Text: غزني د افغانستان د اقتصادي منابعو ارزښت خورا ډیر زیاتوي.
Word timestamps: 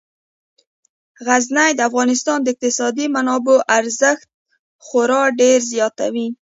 غزني 1.25 1.69
د 1.75 1.79
افغانستان 1.89 2.37
د 2.41 2.47
اقتصادي 2.53 3.05
منابعو 3.15 3.65
ارزښت 3.77 4.27
خورا 4.85 5.23
ډیر 5.39 5.59
زیاتوي. 5.73 6.27